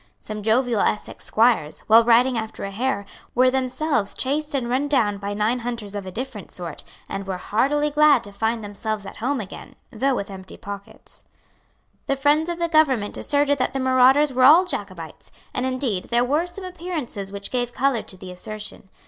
Some 0.19 0.41
jovial 0.41 0.81
Essex 0.81 1.25
squires, 1.25 1.81
while 1.81 2.03
riding 2.03 2.35
after 2.35 2.63
a 2.63 2.71
hare, 2.71 3.05
were 3.35 3.51
themselves 3.51 4.15
chased 4.15 4.55
and 4.55 4.67
run 4.67 4.87
down 4.87 5.19
by 5.19 5.35
nine 5.35 5.59
hunters 5.59 5.93
of 5.93 6.07
a 6.07 6.11
different 6.11 6.51
sort, 6.51 6.83
and 7.07 7.27
were 7.27 7.37
heartily 7.37 7.91
glad 7.91 8.23
to 8.23 8.31
find 8.31 8.63
themselves 8.63 9.05
at 9.05 9.17
home 9.17 9.39
again, 9.39 9.75
though 9.91 10.15
with 10.15 10.31
empty 10.31 10.57
pockets. 10.57 11.23
The 12.07 12.15
friends 12.15 12.49
of 12.49 12.57
the 12.57 12.67
government 12.67 13.15
asserted 13.15 13.59
that 13.59 13.73
the 13.73 13.79
marauders 13.79 14.33
were 14.33 14.43
all 14.43 14.65
Jacobites; 14.65 15.31
and 15.53 15.67
indeed 15.67 16.05
there 16.05 16.25
were 16.25 16.47
some 16.47 16.63
appearances 16.63 17.31
which 17.31 17.51
gave 17.51 17.71
colour 17.71 18.01
to 18.01 18.17
the 18.17 18.31
assertion. 18.31 18.89